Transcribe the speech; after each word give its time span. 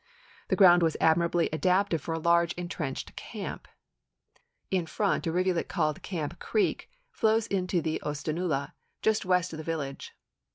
The 0.47 0.55
ground 0.55 0.81
was 0.81 0.97
admirably 0.99 1.47
adapted 1.53 2.01
for 2.01 2.15
a 2.15 2.19
large 2.19 2.53
intrenched 2.53 3.15
camp. 3.15 3.67
In 4.71 4.87
front 4.87 5.27
a 5.27 5.31
rivulet 5.31 5.67
called 5.69 6.01
Camp 6.01 6.39
Creek 6.39 6.89
flows 7.11 7.45
into 7.45 7.83
the 7.83 8.01
Oosta 8.03 8.33
naula 8.33 8.71
just 9.03 9.25
west 9.25 9.53
of 9.53 9.57
the 9.57 9.63
village. 9.63 10.13